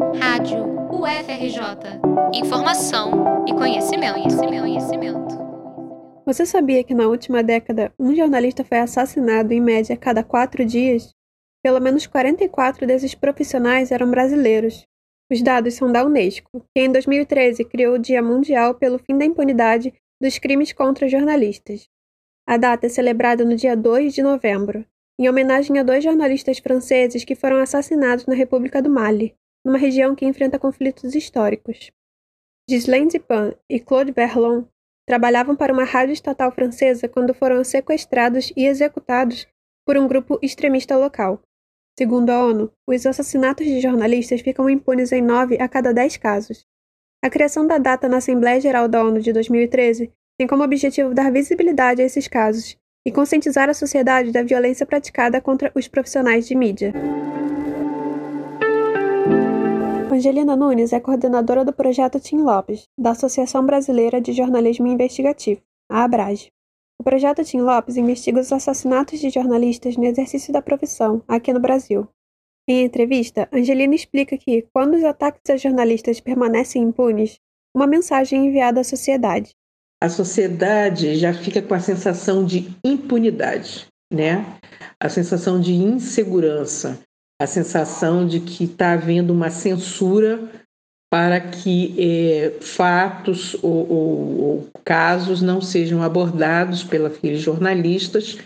[0.00, 2.00] Rádio UFRJ.
[2.32, 5.38] Informação e conhecimento, conhecimento, conhecimento.
[6.24, 10.64] Você sabia que na última década um jornalista foi assassinado em média a cada quatro
[10.64, 11.14] dias?
[11.62, 14.86] Pelo menos 44 desses profissionais eram brasileiros.
[15.30, 19.26] Os dados são da Unesco, que em 2013 criou o Dia Mundial pelo Fim da
[19.26, 21.88] Impunidade dos Crimes contra Jornalistas.
[22.48, 24.82] A data é celebrada no dia 2 de novembro,
[25.18, 30.14] em homenagem a dois jornalistas franceses que foram assassinados na República do Mali, numa região
[30.14, 31.90] que enfrenta conflitos históricos.
[32.68, 34.64] Ghislaine Dupin e Claude Verlon
[35.06, 39.46] trabalhavam para uma rádio estatal francesa quando foram sequestrados e executados
[39.84, 41.42] por um grupo extremista local.
[41.98, 46.64] Segundo a ONU, os assassinatos de jornalistas ficam impunes em nove a cada dez casos.
[47.22, 51.30] A criação da data na Assembleia Geral da ONU de 2013 tem como objetivo dar
[51.30, 56.54] visibilidade a esses casos e conscientizar a sociedade da violência praticada contra os profissionais de
[56.54, 56.94] mídia.
[60.20, 66.04] Angelina Nunes é coordenadora do projeto Tim Lopes, da Associação Brasileira de Jornalismo Investigativo, a
[66.04, 66.48] ABRAGE.
[67.00, 71.58] O projeto Tim Lopes investiga os assassinatos de jornalistas no exercício da profissão, aqui no
[71.58, 72.06] Brasil.
[72.68, 77.38] Em entrevista, Angelina explica que, quando os ataques a jornalistas permanecem impunes,
[77.74, 79.52] uma mensagem é enviada à sociedade
[80.02, 84.46] a sociedade já fica com a sensação de impunidade, né?
[84.98, 86.98] A sensação de insegurança,
[87.40, 90.46] a sensação de que está havendo uma censura
[91.10, 98.38] para que é, fatos ou, ou, ou, casos não sejam abordados pelos jornalistas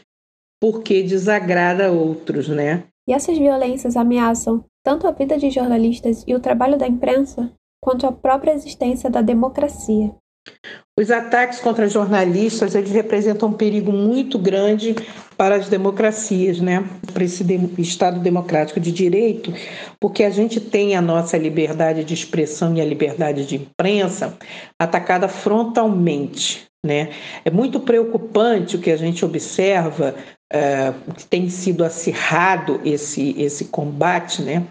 [0.60, 2.84] porque desagrada outros, né?
[3.06, 8.06] E essas violências ameaçam tanto a vida de jornalistas e o trabalho da imprensa, quanto
[8.06, 10.14] a própria existência da democracia.
[10.98, 14.94] Os ataques contra jornalistas eles representam um perigo muito grande
[15.36, 16.84] para as democracias, né?
[17.12, 17.44] para esse
[17.78, 19.52] Estado democrático de direito,
[19.98, 24.38] porque a gente tem a nossa liberdade de expressão e a liberdade de imprensa
[24.78, 26.66] atacada frontalmente.
[26.84, 27.10] Né?
[27.44, 30.14] É muito preocupante o que a gente observa,
[31.16, 34.66] que tem sido acirrado esse, esse combate, né?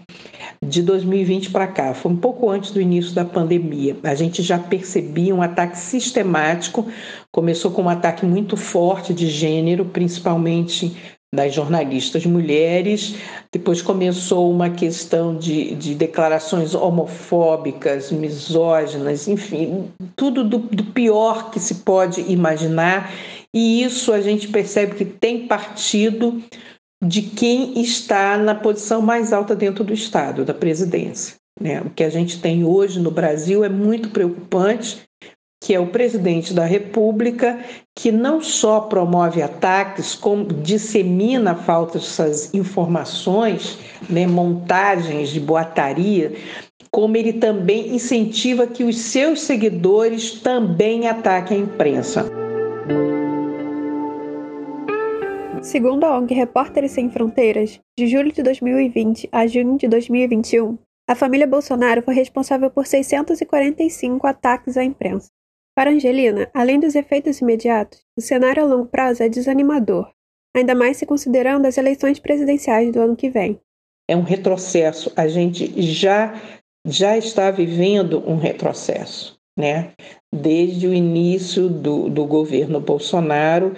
[0.62, 3.96] de 2020 para cá, foi um pouco antes do início da pandemia.
[4.02, 6.86] A gente já percebia um ataque sistemático,
[7.30, 10.96] começou com um ataque muito forte de gênero, principalmente
[11.34, 13.16] das jornalistas mulheres,
[13.52, 21.58] depois começou uma questão de, de declarações homofóbicas, misóginas, enfim, tudo do, do pior que
[21.58, 23.12] se pode imaginar,
[23.54, 26.42] e isso a gente percebe que tem partido
[27.02, 31.36] de quem está na posição mais alta dentro do Estado, da presidência.
[31.60, 31.80] Né?
[31.80, 35.02] O que a gente tem hoje no Brasil é muito preocupante,
[35.62, 37.60] que é o presidente da República,
[37.96, 43.78] que não só promove ataques, como dissemina falsas informações,
[44.10, 46.34] né, montagens de boataria,
[46.90, 52.30] como ele também incentiva que os seus seguidores também ataquem a imprensa.
[55.64, 60.76] Segundo a ONG Repórteres Sem Fronteiras, de julho de 2020 a junho de 2021,
[61.08, 65.30] a família Bolsonaro foi responsável por 645 ataques à imprensa.
[65.74, 70.10] Para Angelina, além dos efeitos imediatos, o cenário a longo prazo é desanimador,
[70.54, 73.58] ainda mais se considerando as eleições presidenciais do ano que vem.
[74.06, 75.10] É um retrocesso.
[75.16, 76.34] A gente já
[76.86, 79.92] já está vivendo um retrocesso, né?
[80.30, 83.74] Desde o início do, do governo Bolsonaro,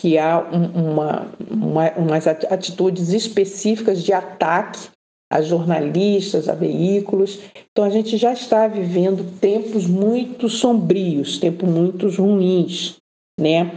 [0.00, 4.88] que há um, uma, uma, umas atitudes específicas de ataque
[5.30, 7.38] a jornalistas, a veículos.
[7.70, 12.96] Então a gente já está vivendo tempos muito sombrios, tempos muito ruins,
[13.38, 13.70] né?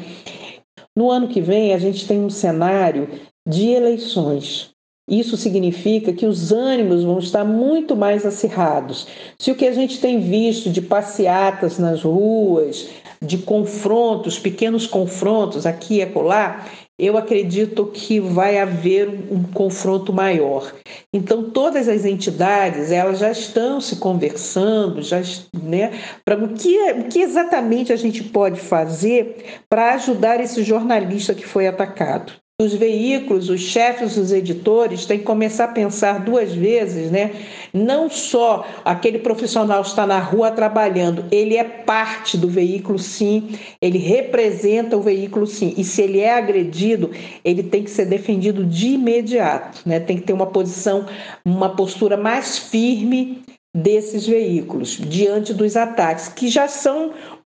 [0.95, 3.09] No ano que vem a gente tem um cenário
[3.45, 4.72] de eleições.
[5.09, 9.06] Isso significa que os ânimos vão estar muito mais acirrados.
[9.38, 12.88] Se o que a gente tem visto de passeatas nas ruas,
[13.22, 16.66] de confrontos, pequenos confrontos aqui e acolá,
[16.97, 20.74] eu acredito que vai haver um confronto maior.
[21.12, 25.20] Então, todas as entidades elas já estão se conversando, já,
[25.53, 25.91] né,
[26.23, 31.46] para o que, o que exatamente a gente pode fazer para ajudar esse jornalista que
[31.46, 37.11] foi atacado os veículos, os chefes, os editores têm que começar a pensar duas vezes,
[37.11, 37.31] né?
[37.73, 43.51] Não só aquele profissional está na rua trabalhando, ele é parte do veículo, sim,
[43.81, 45.73] ele representa o veículo, sim.
[45.77, 47.11] E se ele é agredido,
[47.43, 49.99] ele tem que ser defendido de imediato, né?
[49.99, 51.05] Tem que ter uma posição,
[51.45, 53.43] uma postura mais firme
[53.75, 57.11] desses veículos diante dos ataques, que já são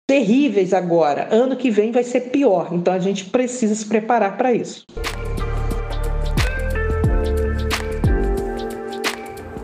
[0.06, 1.28] terríveis agora.
[1.30, 2.68] Ano que vem vai ser pior.
[2.72, 4.84] Então a gente precisa se preparar para isso.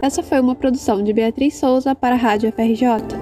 [0.03, 3.20] Essa foi uma produção de Beatriz Souza para a Rádio FRJ.